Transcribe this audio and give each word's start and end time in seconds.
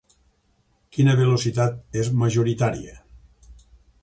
Quina 0.97 1.15
velocitat 1.19 1.99
és 2.05 2.11
majoritària? 2.23 2.97